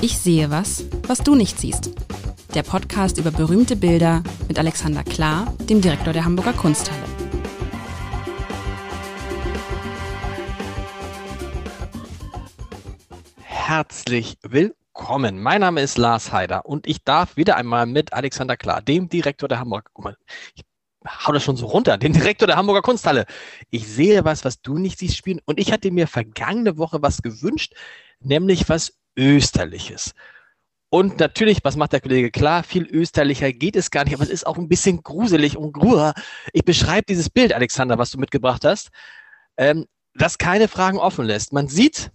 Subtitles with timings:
[0.00, 1.90] Ich sehe was, was du nicht siehst.
[2.54, 7.02] Der Podcast über berühmte Bilder mit Alexander Klar, dem Direktor der Hamburger Kunsthalle.
[13.42, 15.42] Herzlich willkommen.
[15.42, 19.48] Mein Name ist Lars Heider und ich darf wieder einmal mit Alexander Klar, dem Direktor
[19.48, 20.16] der Hamburger, mal,
[20.54, 20.64] ich
[21.26, 23.26] hau das schon so runter, dem Direktor der Hamburger Kunsthalle.
[23.70, 27.20] Ich sehe was, was du nicht siehst spielen und ich hatte mir vergangene Woche was
[27.20, 27.74] gewünscht,
[28.20, 30.14] nämlich was Österliches.
[30.90, 32.62] Und natürlich, was macht der Kollege klar?
[32.62, 36.14] Viel österlicher geht es gar nicht, aber es ist auch ein bisschen gruselig und gruer.
[36.54, 38.88] Ich beschreibe dieses Bild, Alexander, was du mitgebracht hast,
[39.58, 41.52] ähm, das keine Fragen offen lässt.
[41.52, 42.10] Man sieht,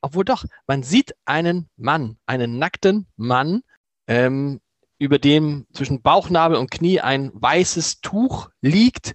[0.00, 3.62] obwohl doch, man sieht einen Mann, einen nackten Mann,
[4.08, 4.60] ähm,
[4.98, 9.14] über dem zwischen Bauchnabel und Knie ein weißes Tuch liegt.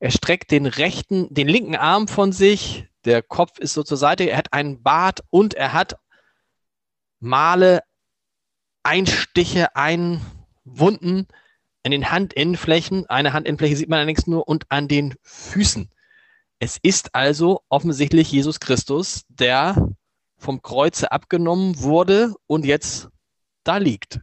[0.00, 2.86] Er streckt den rechten, den linken Arm von sich.
[3.04, 4.24] Der Kopf ist so zur Seite.
[4.24, 5.96] Er hat einen Bart und er hat
[7.24, 7.82] Male,
[8.82, 11.26] Einstiche, Einwunden
[11.82, 13.06] an den Handinnenflächen.
[13.06, 15.90] Eine Handinnenfläche sieht man allerdings nur und an den Füßen.
[16.58, 19.88] Es ist also offensichtlich Jesus Christus, der
[20.36, 23.08] vom Kreuze abgenommen wurde und jetzt
[23.64, 24.20] da liegt.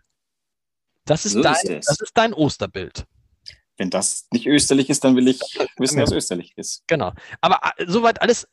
[1.06, 3.06] Das ist, so dein, ist das ist dein Osterbild.
[3.78, 5.40] Wenn das nicht österlich ist, dann will ich
[5.78, 6.84] wissen, was österlich ist.
[6.86, 7.14] Genau.
[7.42, 8.48] Aber äh, soweit alles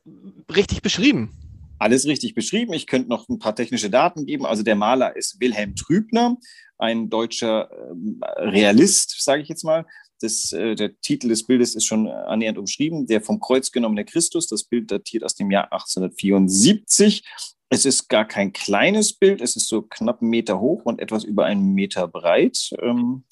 [0.49, 1.48] richtig beschrieben
[1.79, 2.73] alles richtig beschrieben.
[2.73, 4.47] Ich könnte noch ein paar technische Daten geben.
[4.47, 6.37] Also der Maler ist Wilhelm Trübner,
[6.79, 9.87] ein deutscher ähm, Realist, sage ich jetzt mal.
[10.21, 13.07] Das, äh, der Titel des Bildes ist schon annähernd umschrieben.
[13.07, 14.49] Der vom Kreuz genommene Christus.
[14.49, 17.25] Das Bild datiert aus dem Jahr 1874.
[17.71, 19.41] Es ist gar kein kleines Bild.
[19.41, 22.71] Es ist so knapp einen Meter hoch und etwas über einen Meter breit.
[22.81, 23.25] Ähm,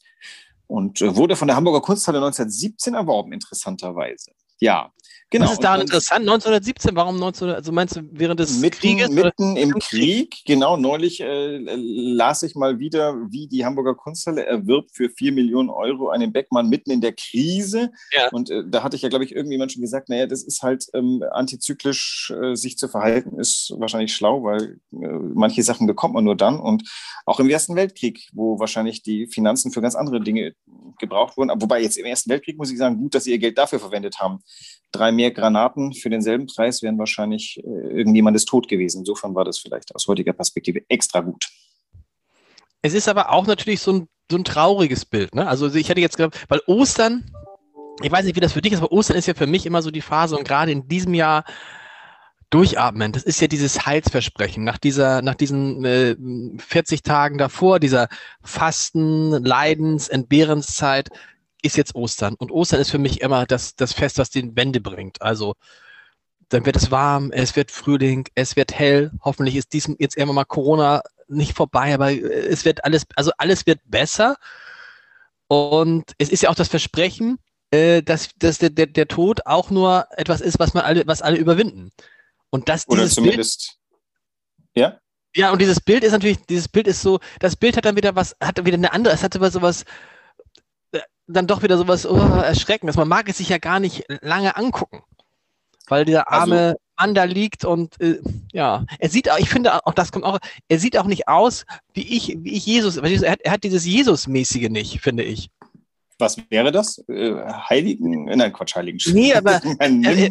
[0.67, 4.33] und äh, wurde von der Hamburger Kunsthalle 1917 erworben, interessanterweise.
[4.59, 4.93] Ja,
[5.31, 5.47] Genau.
[5.47, 6.21] Was ist daran interessant?
[6.21, 9.11] 1917, warum 19, also meinst du während des mitten, Krieges?
[9.11, 10.77] Mitten im Krieg, genau.
[10.77, 16.11] Neulich äh, las ich mal wieder, wie die Hamburger Kunsthalle erwirbt für 4 Millionen Euro
[16.11, 17.91] einen Beckmann mitten in der Krise.
[18.13, 18.29] Ja.
[18.31, 20.87] Und äh, da hatte ich ja, glaube ich, irgendjemand schon gesagt, naja, das ist halt
[20.95, 26.23] ähm, antizyklisch äh, sich zu verhalten, ist wahrscheinlich schlau, weil äh, manche Sachen bekommt man
[26.23, 26.61] nur dann.
[26.61, 26.89] Und
[27.25, 30.55] auch im Ersten Weltkrieg, wo wahrscheinlich die Finanzen für ganz andere Dinge
[31.01, 31.51] gebraucht wurden.
[31.61, 34.21] Wobei jetzt im Ersten Weltkrieg muss ich sagen, gut, dass sie ihr Geld dafür verwendet
[34.21, 34.39] haben
[34.97, 39.01] drei mehr Granaten für denselben Preis wären wahrscheinlich äh, irgendjemandes tot gewesen.
[39.01, 41.49] Insofern war das vielleicht aus heutiger Perspektive extra gut.
[42.83, 45.35] Es ist aber auch natürlich so ein, so ein trauriges Bild.
[45.35, 45.49] Ne?
[45.49, 47.25] Also ich hätte jetzt gedacht, weil Ostern,
[48.03, 49.83] ich weiß nicht, wie das für dich ist, aber Ostern ist ja für mich immer
[49.83, 51.45] so die Phase und gerade in diesem Jahr
[52.51, 53.13] durchatmen.
[53.13, 56.17] Das ist ja dieses Heilsversprechen nach dieser, nach diesen äh,
[56.59, 58.09] 40 Tagen davor, dieser
[58.43, 61.09] Fasten, Leidens, Entbehrenszeit
[61.67, 62.35] ist jetzt Ostern.
[62.35, 65.21] Und Ostern ist für mich immer das, das Fest, was den Wende bringt.
[65.23, 65.55] Also
[66.49, 69.11] dann wird es warm, es wird Frühling, es wird hell.
[69.23, 73.67] Hoffentlich ist diesem jetzt irgendwann mal Corona nicht vorbei, aber es wird alles, also alles
[73.67, 74.37] wird besser.
[75.49, 77.39] Und es ist ja auch das Versprechen,
[77.71, 81.23] äh, dass, dass der, der, der Tod auch nur etwas ist, was man alle, was
[81.23, 81.91] alle überwinden.
[82.51, 83.79] Und das Oder zumindest.
[84.73, 85.01] Bild, ja?
[85.35, 88.17] Ja, und dieses Bild ist natürlich, dieses Bild ist so, das Bild hat dann wieder
[88.17, 89.85] was, hat wieder eine andere, es hat aber sowas,
[91.27, 92.97] dann doch wieder sowas oh, Erschreckendes.
[92.97, 95.03] Man mag es sich ja gar nicht lange angucken,
[95.89, 98.21] weil dieser also arme also, Mann da liegt und äh,
[98.53, 100.39] ja, er sieht auch, ich finde auch, das kommt auch,
[100.69, 101.65] er sieht auch nicht aus,
[101.95, 105.51] wie ich, wie ich Jesus, er hat, er hat dieses Jesus-mäßige nicht, finde ich.
[106.19, 106.99] Was wäre das?
[107.09, 107.35] Äh,
[107.69, 108.25] Heiligen?
[108.25, 108.99] Nein, Quatsch, Heiligen.
[109.13, 109.61] Nee, aber.
[109.81, 110.31] äh, äh,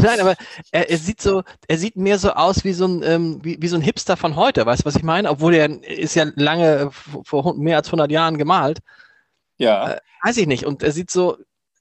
[0.00, 0.36] nein, aber
[0.70, 3.68] er, er, sieht so, er sieht mehr so aus wie so ein, ähm, wie, wie
[3.68, 5.28] so ein Hipster von heute, weißt du, was ich meine?
[5.30, 8.78] Obwohl er ist ja lange, vor mehr als 100 Jahren gemalt.
[9.58, 9.92] Ja.
[9.92, 10.66] Äh, weiß ich nicht.
[10.66, 11.38] Und er sieht so,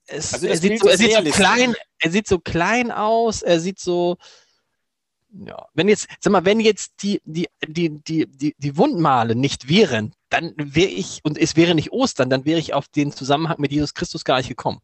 [0.08, 3.60] es, also er, sieht so, er sieht so klein, er sieht so klein aus, er
[3.60, 4.18] sieht so,
[5.44, 9.68] ja, wenn jetzt, sag mal, wenn jetzt die, die, die, die, die, die Wundmale nicht
[9.68, 13.60] wären, dann wäre ich, und es wäre nicht Ostern, dann wäre ich auf den Zusammenhang
[13.60, 14.80] mit Jesus Christus gar nicht gekommen.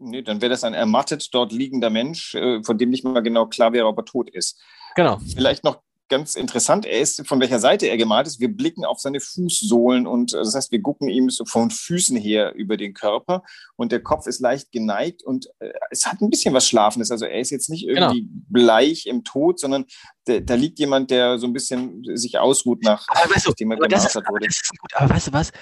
[0.00, 3.46] Nee, dann wäre das ein ermattet dort liegender Mensch, äh, von dem nicht mal genau
[3.46, 4.60] klar wäre, ob er tot ist.
[4.94, 5.18] Genau.
[5.34, 6.86] Vielleicht noch ganz interessant.
[6.86, 8.40] Er ist, von welcher Seite er gemalt ist.
[8.40, 12.16] Wir blicken auf seine Fußsohlen und äh, das heißt, wir gucken ihm so von Füßen
[12.16, 13.42] her über den Körper
[13.76, 17.10] und der Kopf ist leicht geneigt und äh, es hat ein bisschen was Schlafendes.
[17.10, 18.42] Also er ist jetzt nicht irgendwie genau.
[18.48, 19.84] bleich im Tod, sondern
[20.24, 23.70] da, da, liegt jemand, der so ein bisschen sich ausruht nach, aber weißt du, nachdem
[23.72, 24.46] er gemartert wurde.
[24.46, 25.52] Gut, aber weißt du was?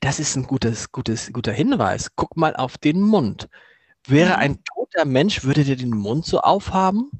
[0.00, 2.10] Das ist ein gutes, gutes, guter Hinweis.
[2.16, 3.48] Guck mal auf den Mund.
[4.06, 4.38] Wäre mhm.
[4.38, 7.10] ein toter Mensch, würde der den Mund so aufhaben?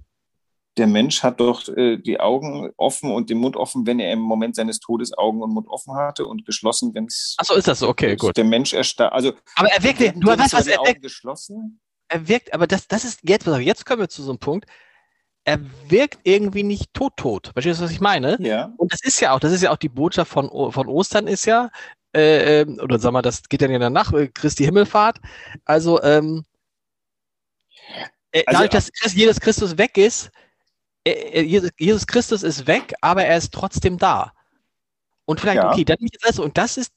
[0.77, 4.21] Der Mensch hat doch äh, die Augen offen und den Mund offen, wenn er im
[4.21, 7.35] Moment seines Todes Augen und Mund offen hatte und geschlossen, wenn es.
[7.39, 8.37] Achso, ist das so, okay, gut.
[8.37, 9.13] Der Mensch erstarrt.
[9.13, 11.81] Also, aber er wirkt, du weißt was, er wirkt, geschlossen.
[12.09, 14.67] Er wirkt, aber das, das ist jetzt, jetzt kommen wir zu so einem Punkt.
[15.45, 17.51] er wirkt irgendwie nicht tot-tot.
[17.53, 18.37] Verstehst du, was ich meine?
[18.41, 18.73] Ja.
[18.77, 21.47] Und das ist ja auch, das ist ja auch die Botschaft von, von Ostern ist
[21.47, 21.71] ja,
[22.15, 25.21] äh, ähm, oder sag mal, das geht dann ja danach, äh, Christi Himmelfahrt.
[25.65, 26.45] Also, ähm,
[28.33, 30.31] äh, also, dadurch, dass Jesus Christus weg ist,
[31.07, 34.33] Jesus, Jesus Christus ist weg, aber er ist trotzdem da.
[35.25, 35.73] Und vielleicht, ja.
[35.73, 36.93] okay, dann nicht das, und das ist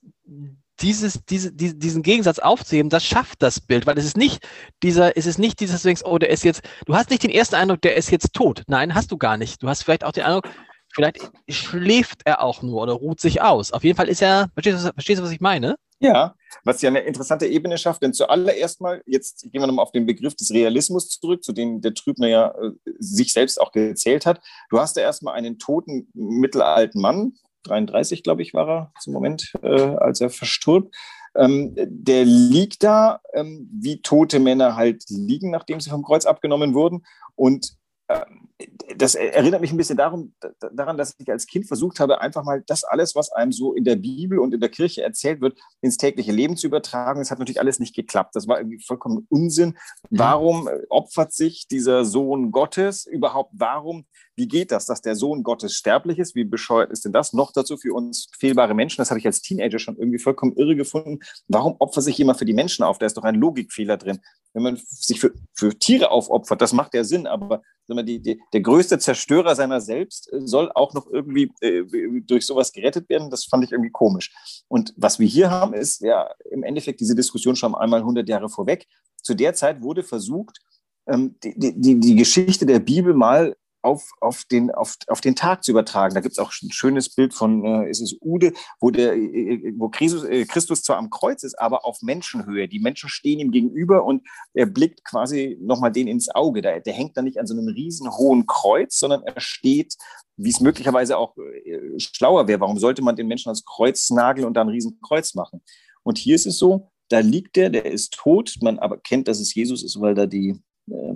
[0.82, 4.48] dieses, diese, diesen Gegensatz aufzuheben, das schafft das Bild, weil es ist nicht
[4.82, 7.32] dieser, es ist nicht dieses, du denkst, oh, der ist jetzt, du hast nicht den
[7.32, 8.64] ersten Eindruck, der ist jetzt tot.
[8.68, 9.62] Nein, hast du gar nicht.
[9.62, 10.48] Du hast vielleicht auch den Eindruck,
[10.94, 11.20] vielleicht
[11.50, 13.72] schläft er auch nur oder ruht sich aus.
[13.72, 15.76] Auf jeden Fall ist er, verstehst du, verstehst du was ich meine?
[16.02, 19.92] Ja, was ja eine interessante Ebene schafft, denn zuallererst mal, jetzt gehen wir nochmal auf
[19.92, 24.26] den Begriff des Realismus zurück, zu dem der Trübner ja äh, sich selbst auch gezählt
[24.26, 24.42] hat.
[24.70, 29.54] Du hast ja erstmal einen toten mittelalten Mann, 33, glaube ich, war er zum Moment,
[29.62, 30.96] äh, als er verstirbt.
[31.36, 36.74] Ähm, der liegt da, ähm, wie tote Männer halt liegen, nachdem sie vom Kreuz abgenommen
[36.74, 37.06] wurden.
[37.36, 37.74] Und
[38.08, 38.49] ähm,
[38.98, 40.34] das erinnert mich ein bisschen darum,
[40.74, 43.86] daran, dass ich als Kind versucht habe, einfach mal das alles, was einem so in
[43.86, 47.20] der Bibel und in der Kirche erzählt wird, ins tägliche Leben zu übertragen.
[47.22, 48.36] Das hat natürlich alles nicht geklappt.
[48.36, 49.78] Das war irgendwie vollkommen Unsinn.
[50.10, 53.52] Warum opfert sich dieser Sohn Gottes überhaupt?
[53.54, 54.06] Warum
[54.40, 56.34] wie geht das, dass der Sohn Gottes sterblich ist?
[56.34, 57.34] Wie bescheuert ist denn das?
[57.34, 59.02] Noch dazu für uns fehlbare Menschen.
[59.02, 61.20] Das habe ich als Teenager schon irgendwie vollkommen irre gefunden.
[61.50, 62.98] Warum opfert sich jemand für die Menschen auf?
[62.98, 64.20] Da ist doch ein Logikfehler drin.
[64.54, 68.62] Wenn man sich für, für Tiere aufopfert, das macht ja Sinn, aber die, die, der
[68.62, 71.84] größte Zerstörer seiner selbst äh, soll auch noch irgendwie äh,
[72.22, 73.30] durch sowas gerettet werden.
[73.30, 74.32] Das fand ich irgendwie komisch.
[74.68, 78.50] Und was wir hier haben, ist ja im Endeffekt diese Diskussion schon einmal 100 Jahre
[78.50, 78.88] vorweg.
[79.22, 80.60] Zu der Zeit wurde versucht,
[81.08, 85.64] ähm, die, die, die Geschichte der Bibel mal auf, auf, den, auf, auf den Tag
[85.64, 86.16] zu übertragen.
[86.16, 89.20] Da gibt es auch ein schönes Bild von, äh, ist es Ude, wo, der, äh,
[89.20, 92.68] äh, wo Christus, äh, Christus zwar am Kreuz ist, aber auf Menschenhöhe.
[92.68, 96.62] Die Menschen stehen ihm gegenüber und er blickt quasi nochmal den ins Auge.
[96.62, 99.96] Der, der hängt da nicht an so einem riesen hohen Kreuz, sondern er steht,
[100.38, 102.60] wie es möglicherweise auch äh, schlauer wäre.
[102.60, 105.62] Warum sollte man den Menschen ans Kreuz nageln und dann ein riesen Kreuz machen?
[106.04, 109.40] Und hier ist es so, da liegt der, der ist tot, man aber kennt, dass
[109.40, 111.16] es Jesus ist, weil da die, äh,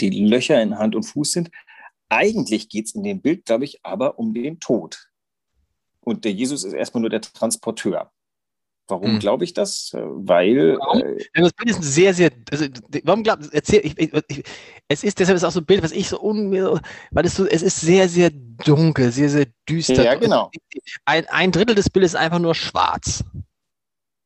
[0.00, 1.50] die Löcher in Hand und Fuß sind.
[2.08, 5.08] Eigentlich geht es in dem Bild, glaube ich, aber um den Tod.
[6.00, 8.10] Und der Jesus ist erstmal nur der Transporteur.
[8.88, 9.18] Warum hm.
[9.18, 9.90] glaube ich das?
[9.92, 10.78] Weil.
[10.78, 11.02] Warum?
[11.02, 12.30] Äh, das Bild ist ein sehr, sehr.
[12.50, 12.66] Also,
[13.04, 14.42] warum glaub, erzähl, ich, ich, ich,
[14.88, 16.50] es ist deshalb ist auch so ein Bild, was ich so un,
[17.10, 20.02] weil es so, es ist sehr, sehr dunkel, sehr, sehr düster.
[20.02, 20.50] Ja, genau.
[21.04, 23.22] Ein, ein Drittel des Bildes ist einfach nur schwarz.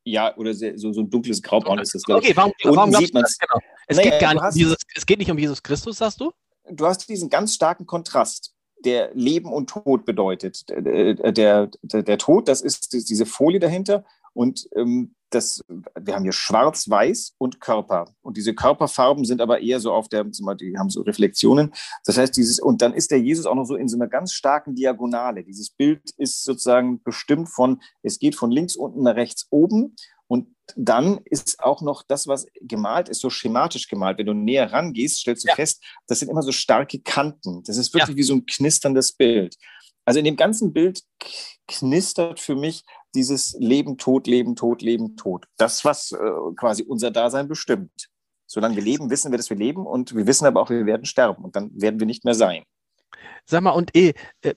[0.04, 2.30] Ja, oder sehr, so, so ein dunkles Graubraun ist das, glaube ich.
[2.30, 3.38] Okay, warum, warum glaubst du das?
[3.38, 3.58] Genau.
[3.88, 6.32] Es, naja, geht gar nicht um Jesus, es geht nicht um Jesus Christus, sagst du?
[6.70, 8.54] Du hast diesen ganz starken Kontrast,
[8.84, 10.68] der Leben und Tod bedeutet.
[10.68, 14.04] Der, der, der, der Tod, das ist diese Folie dahinter
[14.34, 18.14] und ähm, das, wir haben hier Schwarz-Weiß und Körper.
[18.20, 21.72] Und diese Körperfarben sind aber eher so auf der, die haben so Reflexionen.
[22.04, 24.32] Das heißt, dieses, und dann ist der Jesus auch noch so in so einer ganz
[24.32, 25.42] starken Diagonale.
[25.42, 29.96] Dieses Bild ist sozusagen bestimmt von, es geht von links unten nach rechts oben
[30.76, 34.18] dann ist auch noch das, was gemalt ist, so schematisch gemalt.
[34.18, 35.54] Wenn du näher rangehst, stellst du ja.
[35.54, 37.62] fest, das sind immer so starke Kanten.
[37.64, 38.16] Das ist wirklich ja.
[38.16, 39.56] wie so ein knisterndes Bild.
[40.04, 41.02] Also in dem ganzen Bild
[41.68, 45.46] knistert für mich dieses Leben, Tod, Leben, Tod, Leben, Tod.
[45.56, 46.16] Das, was äh,
[46.56, 48.08] quasi unser Dasein bestimmt.
[48.46, 51.06] Solange wir leben, wissen wir, dass wir leben und wir wissen aber auch, wir werden
[51.06, 52.64] sterben und dann werden wir nicht mehr sein.
[53.46, 54.54] Sag mal, und eh, äh,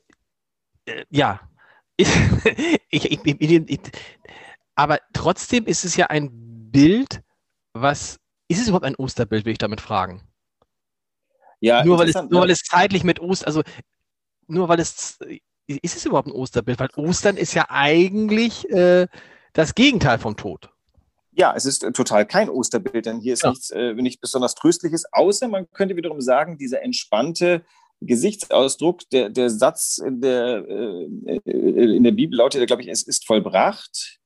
[0.85, 1.39] äh, ja,
[1.97, 3.79] ich, ich, ich,
[4.75, 6.29] aber trotzdem ist es ja ein
[6.71, 7.21] Bild,
[7.73, 8.19] was.
[8.47, 10.21] Ist es überhaupt ein Osterbild, will ich damit fragen?
[11.59, 13.63] Ja, nur weil, es, nur weil es zeitlich mit Ostern, also
[14.47, 15.17] nur weil es.
[15.67, 16.79] Ist es überhaupt ein Osterbild?
[16.79, 19.07] Weil Ostern ist ja eigentlich äh,
[19.53, 20.69] das Gegenteil vom Tod.
[21.31, 23.49] Ja, es ist total kein Osterbild, denn hier ist ja.
[23.49, 27.65] nichts, äh, nichts besonders Tröstliches, außer man könnte wiederum sagen, dieser entspannte
[28.01, 31.39] Gesichtsausdruck, der, der Satz in der, äh,
[31.95, 34.19] in der Bibel lautet, glaube ich, es ist vollbracht.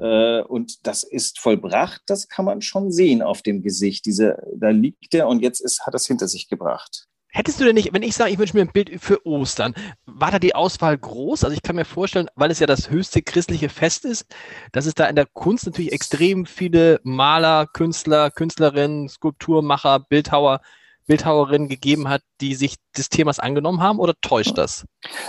[0.00, 4.06] Äh, und das ist vollbracht, das kann man schon sehen auf dem Gesicht.
[4.06, 7.06] Diese, da liegt er und jetzt ist, hat es hinter sich gebracht.
[7.32, 10.32] Hättest du denn nicht, wenn ich sage, ich wünsche mir ein Bild für Ostern, war
[10.32, 11.44] da die Auswahl groß?
[11.44, 14.26] Also ich kann mir vorstellen, weil es ja das höchste christliche Fest ist,
[14.72, 20.60] dass es da in der Kunst natürlich extrem viele Maler, Künstler, Künstlerinnen, Skulpturmacher, Bildhauer,
[21.06, 24.84] Bildhauerinnen gegeben hat, die sich des Themas angenommen haben oder täuscht das?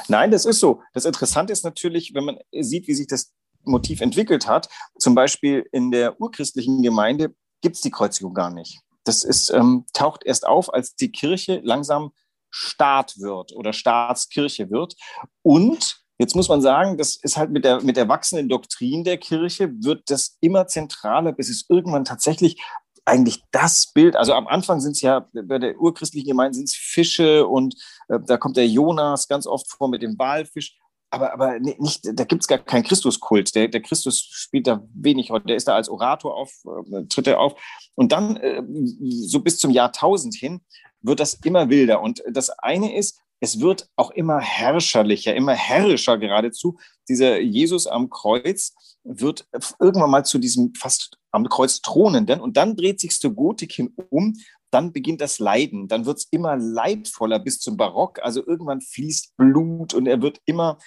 [0.07, 0.81] Nein, das ist so.
[0.93, 3.31] Das Interessante ist natürlich, wenn man sieht, wie sich das
[3.63, 4.69] Motiv entwickelt hat.
[4.97, 8.79] Zum Beispiel in der urchristlichen Gemeinde gibt es die Kreuzigung gar nicht.
[9.03, 12.11] Das ist, ähm, taucht erst auf, als die Kirche langsam
[12.49, 14.95] Staat wird oder Staatskirche wird.
[15.41, 19.17] Und jetzt muss man sagen, das ist halt mit der, mit der wachsenden Doktrin der
[19.17, 22.61] Kirche, wird das immer zentraler, bis es irgendwann tatsächlich
[23.05, 26.75] eigentlich das Bild, also am Anfang sind es ja, bei der urchristlichen Gemeinde sind es
[26.75, 27.75] Fische und
[28.09, 30.77] äh, da kommt der Jonas ganz oft vor mit dem Walfisch.
[31.11, 33.53] Aber, aber nicht, da gibt es gar keinen Christuskult.
[33.53, 35.47] Der, der Christus spielt da wenig heute.
[35.47, 37.61] Der ist da als Orator auf, äh, tritt er auf.
[37.95, 38.63] Und dann, äh,
[39.01, 40.61] so bis zum Jahrtausend hin,
[41.01, 42.01] wird das immer wilder.
[42.01, 46.77] Und das eine ist, es wird auch immer herrscherlicher, immer herrischer geradezu.
[47.09, 49.47] Dieser Jesus am Kreuz wird
[49.79, 53.95] irgendwann mal zu diesem fast am Kreuz thronenden und dann dreht sich zur Gotik hin
[54.09, 54.37] um,
[54.71, 59.35] dann beginnt das Leiden, dann wird es immer leidvoller bis zum Barock, also irgendwann fließt
[59.37, 60.77] Blut und er wird immer,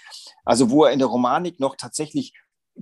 [0.45, 2.33] also wo er in der Romanik noch tatsächlich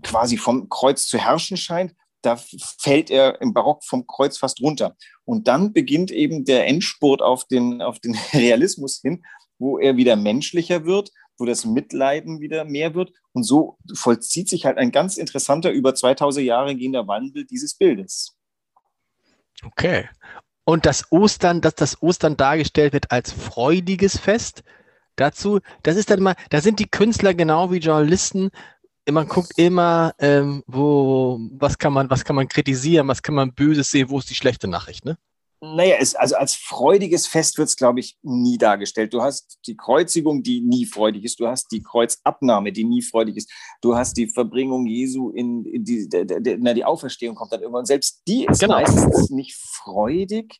[0.02, 4.96] quasi vom Kreuz zu herrschen scheint, da fällt er im Barock vom Kreuz fast runter.
[5.24, 9.24] Und dann beginnt eben der Endspurt auf den, auf den Realismus hin,
[9.58, 13.12] wo er wieder menschlicher wird, wo das Mitleiden wieder mehr wird.
[13.32, 18.36] Und so vollzieht sich halt ein ganz interessanter, über 2000 Jahre gehender Wandel dieses Bildes.
[19.64, 20.08] Okay.
[20.64, 24.62] Und das Ostern, dass das Ostern dargestellt wird als freudiges Fest,
[25.16, 28.50] dazu, das ist dann immer, da sind die Künstler genau wie Journalisten
[29.10, 33.52] man guckt immer, ähm, wo, was kann man, was kann man kritisieren, was kann man
[33.52, 35.18] Böses sehen, wo ist die schlechte Nachricht, ne?
[35.64, 39.14] Naja, es, also als freudiges Fest wird es, glaube ich, nie dargestellt.
[39.14, 41.38] Du hast die Kreuzigung, die nie freudig ist.
[41.38, 43.52] Du hast die Kreuzabnahme, die nie freudig ist.
[43.80, 47.60] Du hast die Verbringung Jesu in, in die, der, der, na, die Auferstehung kommt dann
[47.60, 47.86] irgendwann.
[47.86, 48.74] Selbst die ist genau.
[48.74, 50.58] meistens nicht freudig.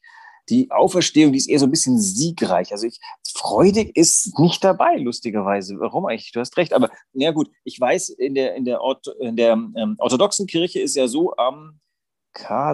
[0.48, 2.70] Die Auferstehung, die ist eher so ein bisschen siegreich.
[2.70, 5.80] Also ich, freudig ist nicht dabei, lustigerweise.
[5.80, 6.30] Warum eigentlich?
[6.30, 6.72] Du hast recht.
[6.72, 10.78] Aber na gut, ich weiß, in der, in der, Ort, in der ähm, orthodoxen Kirche
[10.78, 11.80] ist ja so am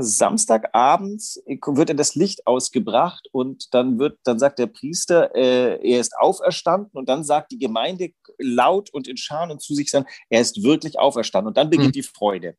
[0.01, 6.01] Samstagabends wird in das Licht ausgebracht und dann wird, dann sagt der Priester, äh, er
[6.01, 10.07] ist auferstanden und dann sagt die Gemeinde laut und in Scharen und zu sich sagen,
[10.29, 11.93] er ist wirklich auferstanden und dann beginnt hm.
[11.93, 12.57] die Freude.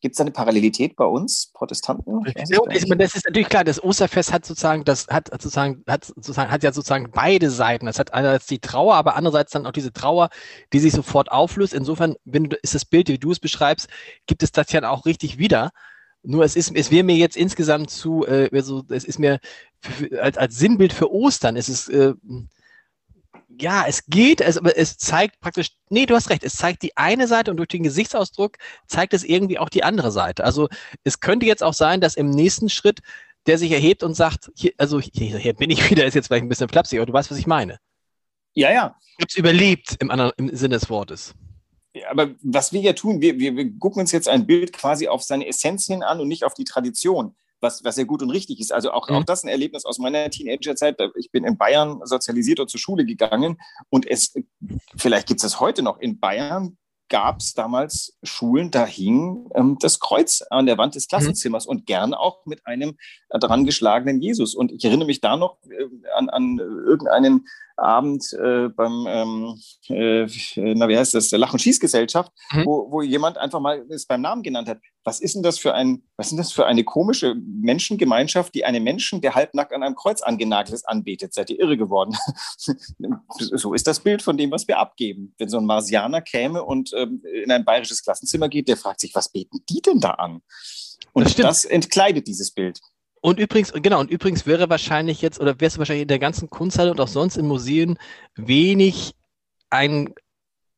[0.00, 2.24] Gibt es da eine Parallelität bei uns Protestanten?
[2.26, 3.64] Ja, das ist natürlich klar.
[3.64, 7.86] Das Osterfest hat sozusagen, das hat sozusagen, hat sozusagen, hat ja sozusagen beide Seiten.
[7.86, 10.28] Das hat einerseits die Trauer, aber andererseits dann auch diese Trauer,
[10.72, 11.74] die sich sofort auflöst.
[11.74, 13.88] Insofern, wenn du, ist das Bild, wie du es beschreibst,
[14.26, 15.72] gibt es das ja auch richtig wieder.
[16.22, 19.38] Nur es ist, es wäre mir jetzt insgesamt zu, äh, also es ist mir
[20.20, 22.14] als, als Sinnbild für Ostern, es ist, äh,
[23.60, 26.96] ja, es geht, es, aber es zeigt praktisch, nee, du hast recht, es zeigt die
[26.96, 28.56] eine Seite und durch den Gesichtsausdruck
[28.86, 30.44] zeigt es irgendwie auch die andere Seite.
[30.44, 30.68] Also
[31.02, 33.00] es könnte jetzt auch sein, dass im nächsten Schritt
[33.46, 36.44] der sich erhebt und sagt, hier, also hier, hier bin ich wieder, ist jetzt vielleicht
[36.44, 37.78] ein bisschen flapsig, aber du weißt, was ich meine.
[38.54, 38.96] Ja, ja.
[39.16, 41.34] Ich habe es überlebt im, anderen, im Sinne des Wortes
[42.08, 45.22] aber was wir ja tun, wir, wir, wir gucken uns jetzt ein Bild quasi auf
[45.22, 48.60] seine Essenz hin an und nicht auf die Tradition, was, was ja gut und richtig
[48.60, 48.72] ist.
[48.72, 49.16] Also auch, mhm.
[49.16, 50.96] auch das ein Erlebnis aus meiner Teenagerzeit.
[51.16, 53.58] Ich bin in Bayern sozialisiert und zur Schule gegangen
[53.90, 54.34] und es,
[54.96, 56.76] vielleicht gibt es das heute noch, in Bayern
[57.08, 61.08] gab es damals Schulen, da hing ähm, das Kreuz an der Wand des mhm.
[61.08, 61.70] Klassenzimmers mhm.
[61.70, 62.96] und gern auch mit einem
[63.30, 64.54] dran geschlagenen Jesus.
[64.54, 67.46] Und ich erinnere mich da noch äh, an, an irgendeinen
[67.78, 72.66] Abend äh, beim, ähm, äh, na wie heißt das, Lach- und Schießgesellschaft, mhm.
[72.66, 74.78] wo, wo jemand einfach mal es beim Namen genannt hat.
[75.04, 78.82] Was ist denn das für ein, was denn das für eine komische Menschengemeinschaft, die einen
[78.82, 81.32] Menschen, der halbnackt an einem Kreuz angenagelt ist, anbetet?
[81.32, 82.16] Seid ihr irre geworden?
[83.38, 85.34] so ist das Bild von dem, was wir abgeben.
[85.38, 89.14] Wenn so ein Marsianer käme und ähm, in ein bayerisches Klassenzimmer geht, der fragt sich,
[89.14, 90.42] was beten die denn da an?
[91.12, 92.80] Und das, das entkleidet dieses Bild.
[93.20, 96.50] Und übrigens, genau, und übrigens wäre wahrscheinlich jetzt, oder wärst du wahrscheinlich in der ganzen
[96.50, 97.98] Kunsthalle und auch sonst in Museen
[98.36, 99.14] wenig
[99.70, 100.14] einen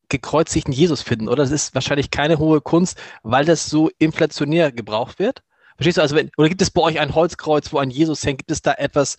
[0.08, 1.42] gekreuzigten Jesus finden, oder?
[1.42, 5.42] Das ist wahrscheinlich keine hohe Kunst, weil das so inflationär gebraucht wird.
[5.76, 6.02] Verstehst du?
[6.02, 8.38] Also wenn, oder gibt es bei euch ein Holzkreuz, wo ein Jesus hängt?
[8.38, 9.16] Gibt es da etwas,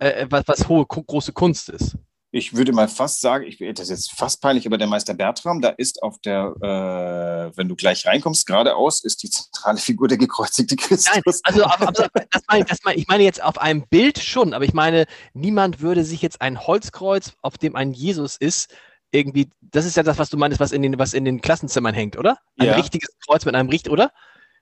[0.00, 1.96] äh, was, was hohe, große Kunst ist?
[2.34, 5.60] Ich würde mal fast sagen, ich, das ist jetzt fast peinlich, aber der Meister Bertram,
[5.60, 10.16] da ist auf der, äh, wenn du gleich reinkommst, geradeaus, ist die zentrale Figur der
[10.16, 11.12] gekreuzigte Christus.
[11.12, 14.54] Nein, also auf, auf, das meine, das meine, ich meine jetzt auf einem Bild schon,
[14.54, 18.74] aber ich meine, niemand würde sich jetzt ein Holzkreuz, auf dem ein Jesus ist,
[19.10, 21.94] irgendwie, das ist ja das, was du meinst, was in den, was in den Klassenzimmern
[21.94, 22.38] hängt, oder?
[22.58, 22.74] Ein ja.
[22.74, 24.10] richtiges Kreuz mit einem Richt, oder?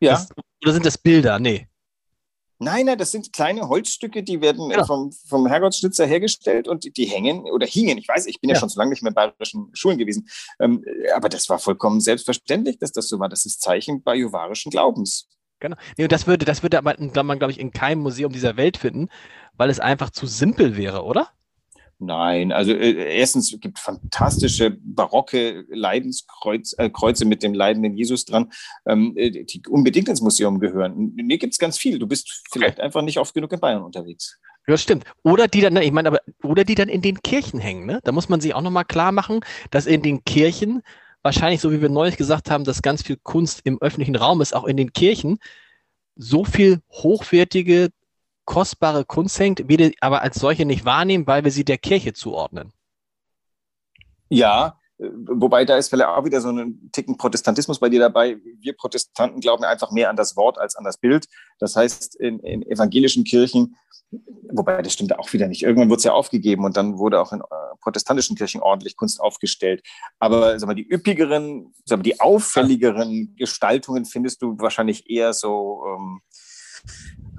[0.00, 0.14] Ja.
[0.14, 0.28] Das,
[0.64, 1.38] oder sind das Bilder?
[1.38, 1.68] Nee.
[2.62, 4.84] Nein, nein, das sind kleine Holzstücke, die werden ja.
[4.84, 7.96] vom, vom Herrgottsschnitzer hergestellt und die, die, hängen oder hingen.
[7.96, 10.28] Ich weiß, ich bin ja, ja schon so lange nicht mehr in bayerischen Schulen gewesen.
[10.60, 10.84] Ähm,
[11.16, 13.30] aber das war vollkommen selbstverständlich, dass das so war.
[13.30, 15.26] Das ist Zeichen bajuwarischen Glaubens.
[15.58, 15.76] Genau.
[15.96, 19.08] Nee, das würde, das würde aber man, glaube ich, in keinem Museum dieser Welt finden,
[19.54, 21.28] weil es einfach zu simpel wäre, oder?
[22.02, 28.50] Nein, also äh, erstens gibt fantastische barocke Leidenskreuze äh, mit dem leidenden Jesus dran,
[28.86, 31.12] ähm, äh, die unbedingt ins Museum gehören.
[31.14, 31.98] Mir gibt es ganz viel.
[31.98, 32.82] Du bist vielleicht okay.
[32.82, 34.38] einfach nicht oft genug in Bayern unterwegs.
[34.66, 35.04] Ja, das stimmt.
[35.24, 38.00] Oder die dann, ich meine, aber, oder die dann in den Kirchen hängen, ne?
[38.02, 39.40] Da muss man sich auch nochmal klar machen,
[39.70, 40.82] dass in den Kirchen
[41.22, 44.54] wahrscheinlich, so wie wir neulich gesagt haben, dass ganz viel Kunst im öffentlichen Raum ist,
[44.54, 45.38] auch in den Kirchen,
[46.16, 47.90] so viel hochwertige,
[48.44, 52.72] kostbare Kunst hängt, wir aber als solche nicht wahrnehmen, weil wir sie der Kirche zuordnen.
[54.28, 58.36] Ja, Wobei da ist vielleicht auch wieder so ein Ticken Protestantismus bei dir dabei.
[58.60, 61.26] Wir Protestanten glauben einfach mehr an das Wort als an das Bild.
[61.58, 63.76] Das heißt, in, in evangelischen Kirchen,
[64.52, 65.62] wobei das stimmt auch wieder nicht.
[65.62, 67.44] Irgendwann wurde es ja aufgegeben und dann wurde auch in äh,
[67.80, 69.82] protestantischen Kirchen ordentlich Kunst aufgestellt.
[70.18, 75.82] Aber sag mal, die üppigeren, sag mal, die auffälligeren Gestaltungen findest du wahrscheinlich eher so
[75.88, 76.20] ähm,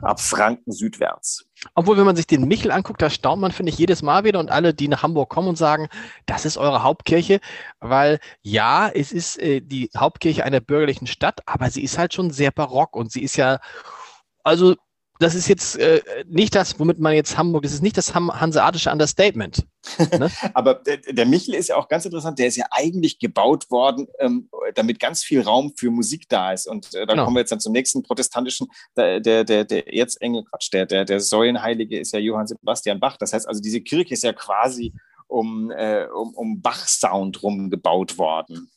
[0.01, 1.45] ab Franken südwärts.
[1.75, 4.39] Obwohl, wenn man sich den Michel anguckt, da staunt man, finde ich, jedes Mal wieder
[4.39, 5.89] und alle, die nach Hamburg kommen und sagen,
[6.25, 7.39] das ist eure Hauptkirche,
[7.79, 12.31] weil ja, es ist äh, die Hauptkirche einer bürgerlichen Stadt, aber sie ist halt schon
[12.31, 13.59] sehr barock und sie ist ja,
[14.43, 14.75] also
[15.21, 18.91] das ist jetzt äh, nicht das, womit man jetzt Hamburg, das ist nicht das hanseatische
[18.91, 19.65] Understatement.
[20.17, 20.31] Ne?
[20.53, 24.07] Aber der, der, Michel ist ja auch ganz interessant, der ist ja eigentlich gebaut worden,
[24.19, 26.67] ähm, damit ganz viel Raum für Musik da ist.
[26.67, 27.25] Und äh, dann genau.
[27.25, 31.05] kommen wir jetzt dann zum nächsten protestantischen, der, der, der, der Erzengel, Quatsch, der, der,
[31.05, 33.17] der Säulenheilige ist ja Johann Sebastian Bach.
[33.17, 34.93] Das heißt also, diese Kirche ist ja quasi
[35.27, 38.71] um, äh, um, um Bach-Sound rum gebaut worden.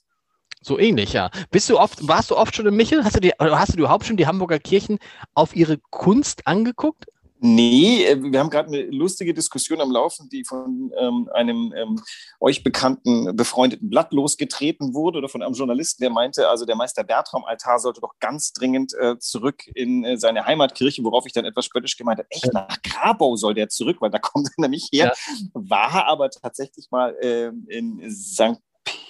[0.64, 1.30] So ähnlich, ja.
[1.50, 3.04] Bist du oft, warst du oft schon in Michel?
[3.04, 4.99] Hast du, dir, hast du überhaupt schon die Hamburger Kirchen
[5.35, 7.04] auf ihre Kunst angeguckt?
[7.40, 12.00] Nee, äh, wir haben gerade eine lustige Diskussion am Laufen, die von ähm, einem ähm,
[12.40, 17.04] euch bekannten, befreundeten Blatt losgetreten wurde oder von einem Journalisten, der meinte, also der Meister
[17.04, 21.66] Bertram-Altar sollte doch ganz dringend äh, zurück in äh, seine Heimatkirche, worauf ich dann etwas
[21.66, 25.12] spöttisch gemeint habe, echt, nach Grabau soll der zurück, weil da kommt er nämlich her,
[25.14, 25.38] ja.
[25.52, 28.59] war aber tatsächlich mal äh, in St.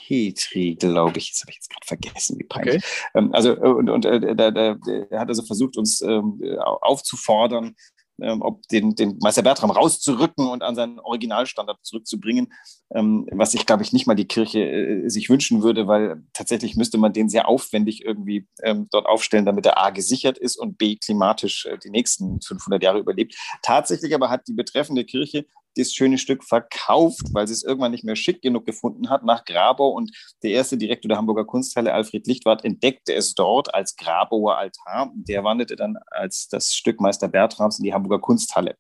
[0.06, 1.32] Petri, glaube ich.
[1.32, 2.76] Das habe ich jetzt gerade vergessen, wie peinlich.
[2.76, 2.84] Okay.
[3.14, 7.74] Ähm, also, äh, und, und äh, da, da, der hat also versucht, uns ähm, aufzufordern,
[8.20, 12.52] ähm, ob den, den Meister Bertram rauszurücken und an seinen Originalstandard zurückzubringen,
[12.94, 16.76] ähm, was ich, glaube ich, nicht mal die Kirche äh, sich wünschen würde, weil tatsächlich
[16.76, 20.78] müsste man den sehr aufwendig irgendwie ähm, dort aufstellen, damit er A gesichert ist und
[20.78, 23.34] B klimatisch äh, die nächsten 500 Jahre überlebt.
[23.62, 25.46] Tatsächlich aber hat die betreffende Kirche
[25.76, 29.44] das schöne Stück verkauft, weil sie es irgendwann nicht mehr schick genug gefunden hat, nach
[29.44, 29.90] Grabau.
[29.90, 30.12] Und
[30.42, 35.12] der erste Direktor der Hamburger Kunsthalle, Alfred Lichtwart, entdeckte es dort als Grabauer Altar.
[35.14, 38.76] Der wanderte dann als das Stück Meister Bertrams in die Hamburger Kunsthalle.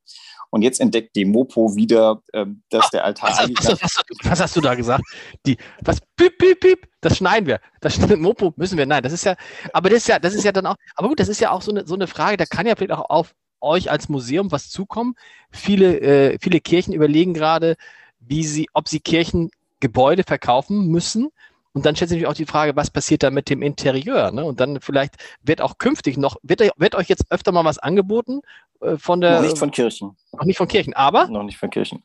[0.54, 3.50] Und jetzt entdeckt die Mopo wieder, ähm, dass der Altar was.
[3.70, 5.02] Was, was, was, hast du da gesagt?
[5.46, 7.60] Die, was, piep, piep, piep, das schneiden wir.
[7.80, 9.34] Das Mopo müssen wir, nein, das ist ja,
[9.72, 11.60] aber das ist ja, das ist ja dann auch, aber gut, das ist ja auch
[11.60, 14.70] so eine, so eine Frage, da kann ja vielleicht auch auf euch als Museum was
[14.70, 15.14] zukommen.
[15.50, 17.76] Viele, äh, viele Kirchen überlegen gerade,
[18.20, 21.30] wie sie, ob sie Kirchengebäude verkaufen müssen.
[21.72, 24.30] Und dann stellt sich auch die Frage, was passiert da mit dem Interieur?
[24.30, 24.44] Ne?
[24.44, 28.42] Und dann vielleicht wird auch künftig noch, wird, wird euch jetzt öfter mal was angeboten
[28.80, 29.40] äh, von der.
[29.40, 30.16] Noch nicht von Kirchen.
[30.32, 31.26] Noch nicht von Kirchen, aber?
[31.26, 32.04] Noch nicht von Kirchen.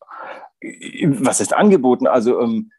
[0.61, 2.07] Was ist angeboten?
[2.07, 2.71] Also, ähm,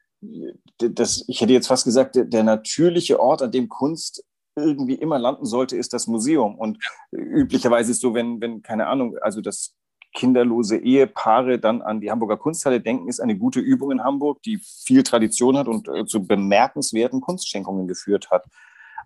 [0.78, 4.24] das, ich hätte jetzt fast gesagt, der, der natürliche Ort, an dem Kunst
[4.56, 6.56] irgendwie immer landen sollte, ist das Museum.
[6.56, 6.78] Und
[7.12, 9.74] üblicherweise ist so, wenn, wenn, keine Ahnung, also das
[10.12, 14.60] kinderlose Ehepaare dann an die Hamburger Kunsthalle denken, ist eine gute Übung in Hamburg, die
[14.84, 18.44] viel Tradition hat und äh, zu bemerkenswerten Kunstschenkungen geführt hat.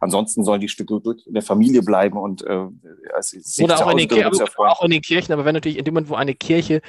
[0.01, 2.67] Ansonsten sollen die Stücke in der Familie bleiben und äh,
[3.15, 4.25] also Oder auch in, den
[4.59, 6.81] auch in, den Kirchen, aber wenn natürlich in dem Moment, wo eine Kirche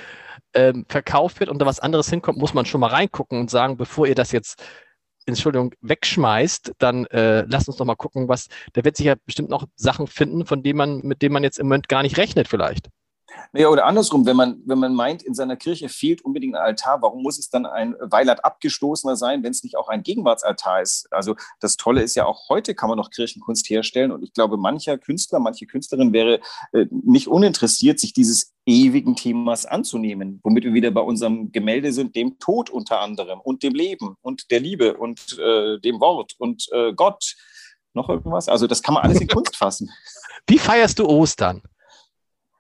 [0.54, 3.78] ähm, verkauft wird und da was anderes hinkommt, muss man schon mal reingucken und sagen,
[3.78, 4.64] bevor ihr das jetzt
[5.26, 9.50] Entschuldigung, wegschmeißt, dann äh, lasst uns doch mal gucken, was, da wird sich ja bestimmt
[9.50, 12.48] noch Sachen finden, von denen man, mit denen man jetzt im Moment gar nicht rechnet
[12.48, 12.90] vielleicht.
[13.54, 17.02] Naja, oder andersrum, wenn man, wenn man meint, in seiner Kirche fehlt unbedingt ein Altar,
[17.02, 21.08] warum muss es dann ein Weilert abgestoßener sein, wenn es nicht auch ein Gegenwartsaltar ist?
[21.12, 24.58] Also das Tolle ist ja auch heute kann man noch Kirchenkunst herstellen und ich glaube,
[24.58, 26.40] mancher Künstler, manche Künstlerin wäre
[26.74, 32.16] äh, nicht uninteressiert, sich dieses ewigen Themas anzunehmen, womit wir wieder bei unserem Gemälde sind,
[32.16, 36.68] dem Tod unter anderem und dem Leben und der Liebe und äh, dem Wort und
[36.72, 37.36] äh, Gott.
[37.94, 38.50] Noch irgendwas?
[38.50, 39.90] Also das kann man alles in Kunst fassen.
[40.48, 41.62] Wie feierst du Ostern?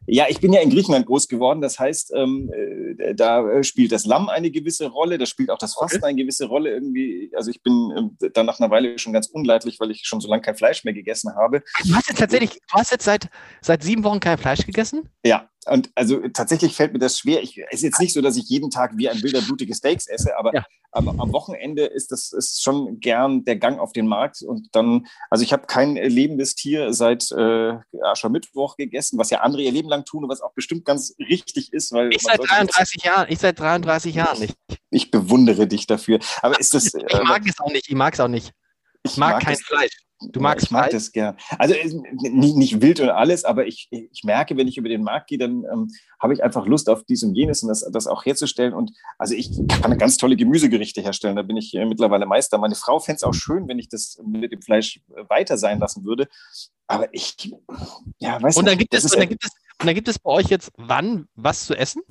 [0.07, 1.61] Ja, ich bin ja in Griechenland groß geworden.
[1.61, 5.73] Das heißt, ähm, äh, da spielt das Lamm eine gewisse Rolle, da spielt auch das
[5.73, 7.31] Fasten eine gewisse Rolle irgendwie.
[7.35, 10.29] Also ich bin äh, dann nach einer Weile schon ganz unleidlich, weil ich schon so
[10.29, 11.63] lange kein Fleisch mehr gegessen habe.
[11.83, 13.29] Du hast jetzt tatsächlich, du hast jetzt seit,
[13.61, 15.09] seit sieben Wochen kein Fleisch gegessen?
[15.25, 17.41] Ja, und also tatsächlich fällt mir das schwer.
[17.41, 20.08] Ich, es ist jetzt nicht so, dass ich jeden Tag wie ein wilder blutige Steaks
[20.08, 20.65] esse, aber ja.
[20.91, 24.41] am, am, Wochenende ist das ist schon gern der Gang auf den Markt.
[24.43, 27.73] Und dann, also ich habe kein lebendes Tier seit äh,
[28.04, 31.73] Aschermittwoch gegessen, was ja andere ihr Leben lang tun und was auch bestimmt ganz richtig
[31.73, 31.91] ist.
[31.91, 34.56] Weil ich seit 33 Jahren, ich seit 33 Jahren nicht.
[34.91, 36.19] Ich bewundere dich dafür.
[36.41, 36.93] Aber ist das.
[36.93, 38.54] ich mag äh, es auch nicht, ich mag es auch nicht.
[39.04, 40.04] Ich mag, mag kein Fleisch.
[40.21, 41.36] Du magst Ich mag das gern.
[41.58, 41.75] Also
[42.13, 45.38] nicht, nicht wild und alles, aber ich, ich merke, wenn ich über den Markt gehe,
[45.38, 48.73] dann ähm, habe ich einfach Lust auf dies und jenes und das, das auch herzustellen.
[48.73, 49.51] Und also ich
[49.82, 51.36] kann ganz tolle Gemüsegerichte herstellen.
[51.36, 52.58] Da bin ich äh, mittlerweile Meister.
[52.58, 55.80] Meine Frau fände es auch schön, wenn ich das mit dem Fleisch äh, weiter sein
[55.80, 56.28] lassen würde.
[56.88, 57.54] Aber ich,
[58.19, 58.89] ja, weiß und dann nicht.
[58.91, 59.51] Gibt es, und, dann gibt es,
[59.82, 62.01] und dann gibt es bei euch jetzt wann was zu essen?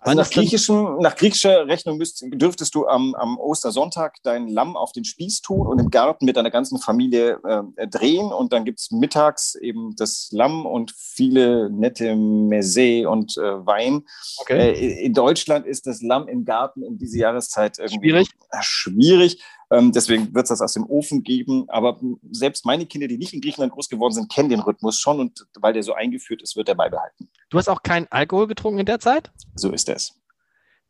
[0.00, 4.92] Also nach, griechischen, nach griechischer Rechnung müsst, dürftest du am, am, Ostersonntag dein Lamm auf
[4.92, 7.40] den Spieß tun und im Garten mit deiner ganzen Familie
[7.76, 8.32] äh, drehen.
[8.32, 14.04] Und dann gibt es mittags eben das Lamm und viele nette Mese und äh, Wein.
[14.38, 14.72] Okay.
[14.72, 18.28] Äh, in Deutschland ist das Lamm im Garten in diese Jahreszeit schwierig.
[18.60, 19.42] schwierig.
[19.70, 21.68] Ähm, deswegen wird es das aus dem Ofen geben.
[21.68, 22.00] Aber
[22.30, 25.46] selbst meine Kinder, die nicht in Griechenland groß geworden sind, kennen den Rhythmus schon und
[25.60, 27.28] weil der so eingeführt ist, wird er beibehalten.
[27.50, 29.30] Du hast auch keinen Alkohol getrunken in der Zeit?
[29.54, 30.14] So ist es.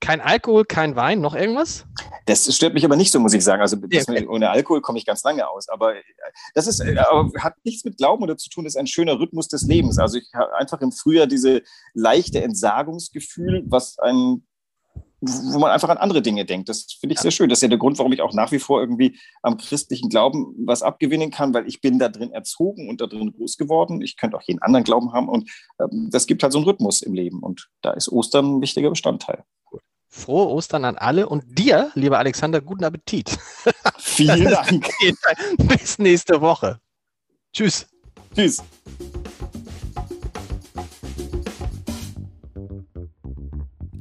[0.01, 1.85] Kein Alkohol, kein Wein, noch irgendwas?
[2.27, 3.63] Das stört mich aber nicht so, muss ich sagen.
[3.63, 4.29] Also ja, okay.
[4.29, 5.69] ohne Alkohol komme ich ganz lange aus.
[5.69, 6.03] Aber äh,
[6.55, 8.65] das ist, äh, aber hat nichts mit Glauben oder zu tun.
[8.65, 9.99] Das ist ein schöner Rhythmus des Lebens.
[9.99, 11.63] Also ich habe einfach im Frühjahr diese
[11.95, 14.45] leichte Entsagungsgefühl, was ein
[15.21, 16.69] wo man einfach an andere Dinge denkt.
[16.69, 17.49] Das finde ich sehr schön.
[17.49, 20.55] Das ist ja der Grund, warum ich auch nach wie vor irgendwie am christlichen Glauben
[20.65, 24.01] was abgewinnen kann, weil ich bin da drin erzogen und da drin groß geworden.
[24.01, 25.51] Ich könnte auch jeden anderen Glauben haben und
[25.81, 28.91] ähm, das gibt halt so einen Rhythmus im Leben und da ist Ostern ein wichtiger
[28.91, 29.45] Bestandteil.
[30.11, 33.37] Frohe Ostern an alle und dir, lieber Alexander, guten Appetit.
[33.99, 34.89] Vielen Dank.
[35.59, 36.81] Bis nächste Woche.
[37.53, 37.87] Tschüss.
[38.35, 38.63] Tschüss.